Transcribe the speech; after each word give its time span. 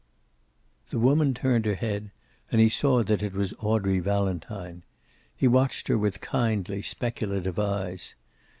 The 0.89 0.97
woman 0.97 1.35
turned 1.35 1.67
her 1.67 1.75
head, 1.75 2.09
and 2.51 2.59
he 2.59 2.69
saw 2.69 3.03
that 3.03 3.21
it 3.21 3.33
was 3.33 3.53
Audrey 3.59 3.99
Valentine. 3.99 4.81
He 5.35 5.47
watched 5.47 5.89
her 5.89 5.97
with 5.99 6.21
kindly, 6.21 6.81
speculative 6.81 7.59
eyes. 7.59 8.15